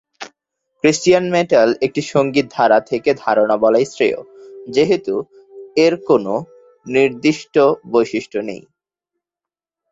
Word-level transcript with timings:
Cristian 0.83 1.25
metal 1.29 1.69
একটি 1.81 2.01
সঙ্গীত 2.13 2.45
ধারা 2.51 2.79
থেকে 2.81 3.09
ধারণা 3.23 3.55
বলাই 3.57 3.85
শ্রেয় 3.85 4.19
যেহেতু 4.67 5.13
এর 5.77 5.93
নির্দিষ্ট 6.85 7.55
কোন 7.57 7.79
বৈশিষ্ট্য 7.91 8.37
নেই। 8.49 8.61